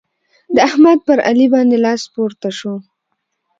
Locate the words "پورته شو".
2.13-2.73